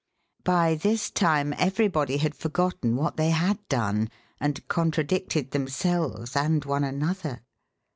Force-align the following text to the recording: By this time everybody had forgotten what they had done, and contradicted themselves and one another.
By 0.43 0.73
this 0.73 1.11
time 1.11 1.53
everybody 1.59 2.17
had 2.17 2.33
forgotten 2.33 2.95
what 2.95 3.17
they 3.17 3.29
had 3.29 3.59
done, 3.69 4.09
and 4.39 4.67
contradicted 4.67 5.51
themselves 5.51 6.35
and 6.35 6.65
one 6.65 6.83
another. 6.83 7.43